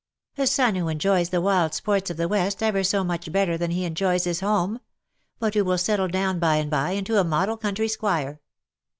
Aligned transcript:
"A 0.39 0.47
son 0.47 0.73
who 0.73 0.87
enjoys 0.87 1.29
the 1.29 1.41
wild 1.41 1.75
sports 1.75 2.09
of 2.09 2.17
the 2.17 2.27
West 2.27 2.63
ever 2.63 2.83
so 2.83 3.03
much 3.03 3.31
better 3.31 3.55
than 3.55 3.69
he 3.69 3.85
enjoys 3.85 4.23
his 4.23 4.39
home; 4.39 4.79
but 5.37 5.53
who 5.53 5.63
will 5.63 5.77
settle 5.77 6.07
down 6.07 6.39
by 6.39 6.55
and 6.55 6.71
by 6.71 6.93
into 6.93 7.19
a 7.19 7.23
model 7.23 7.55
country 7.55 7.87
Squire." 7.87 8.41